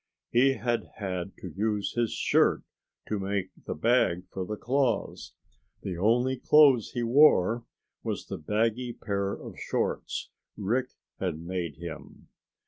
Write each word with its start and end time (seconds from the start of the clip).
He 0.31 0.53
had 0.53 0.89
had 0.95 1.37
to 1.41 1.49
use 1.53 1.93
his 1.93 2.11
shirt 2.11 2.63
to 3.07 3.19
make 3.19 3.51
the 3.67 3.75
bag 3.75 4.23
for 4.31 4.43
the 4.43 4.55
claws. 4.57 5.33
The 5.83 5.95
only 5.95 6.37
clothes 6.39 6.93
he 6.93 7.03
wore 7.03 7.65
was 8.01 8.25
the 8.25 8.39
baggy 8.39 8.93
pair 8.93 9.33
of 9.33 9.59
shorts 9.59 10.31
Rick 10.57 10.87
had 11.19 11.37
made 11.37 11.75
him. 11.75 12.29